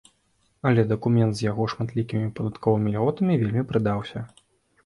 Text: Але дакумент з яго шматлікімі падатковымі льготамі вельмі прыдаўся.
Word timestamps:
Але 0.69 0.85
дакумент 0.91 1.31
з 1.39 1.45
яго 1.51 1.67
шматлікімі 1.73 2.31
падатковымі 2.39 2.95
льготамі 2.97 3.39
вельмі 3.43 3.63
прыдаўся. 3.75 4.19